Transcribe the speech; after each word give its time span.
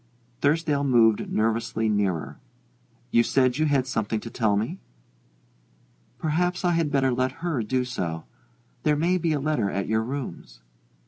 Thursdale 0.41 0.83
moved 0.83 1.29
nervously 1.29 1.87
nearer. 1.87 2.39
"You 3.11 3.21
said 3.21 3.59
you 3.59 3.67
had 3.67 3.85
something 3.85 4.19
to 4.21 4.31
tell 4.31 4.57
me?" 4.57 4.79
"Perhaps 6.17 6.65
I 6.65 6.71
had 6.71 6.89
better 6.91 7.11
let 7.11 7.43
her 7.45 7.61
do 7.61 7.85
so. 7.85 8.23
There 8.81 8.95
may 8.95 9.19
be 9.19 9.31
a 9.31 9.39
letter 9.39 9.69
at 9.69 9.85
your 9.87 10.01
rooms." 10.01 10.61